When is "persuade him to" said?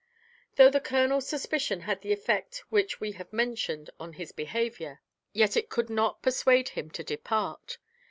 6.23-7.03